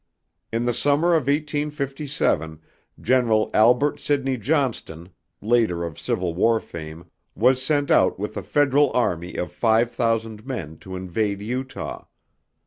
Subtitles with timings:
[0.51, 2.59] In the summer of 1857,
[2.99, 5.09] General Albert Sidney Johnston,
[5.41, 10.43] later of Civil War fame, was sent out with a Federal army of five thousand
[10.43, 12.05] men to invade Utah.